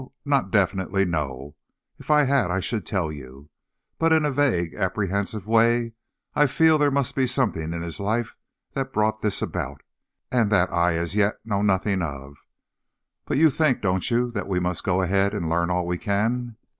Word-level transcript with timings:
"Not 0.25 0.49
definitely, 0.49 1.05
no. 1.05 1.53
If 1.99 2.09
I 2.09 2.23
had 2.23 2.49
I 2.49 2.59
should 2.59 2.87
tell 2.87 3.11
you. 3.11 3.51
But 3.99 4.11
in 4.11 4.25
a 4.25 4.31
vague, 4.31 4.73
apprehensive 4.73 5.45
way, 5.45 5.93
I 6.33 6.47
feel 6.47 6.79
there 6.79 6.89
must 6.89 7.13
be 7.13 7.27
something 7.27 7.71
in 7.71 7.83
his 7.83 7.99
life 7.99 8.35
that 8.73 8.93
brought 8.93 9.21
this 9.21 9.43
about, 9.43 9.83
and 10.31 10.49
that 10.51 10.71
I 10.73 10.95
as 10.95 11.13
yet 11.15 11.37
know 11.45 11.61
nothing 11.61 12.01
of. 12.01 12.35
But 13.25 13.37
you 13.37 13.51
think, 13.51 13.81
don't 13.83 14.09
you, 14.09 14.31
that 14.31 14.47
we 14.47 14.59
must 14.59 14.83
go 14.83 15.03
ahead 15.03 15.35
and 15.35 15.47
learn 15.47 15.69
all 15.69 15.85
we 15.85 15.99
can?" 15.99 16.55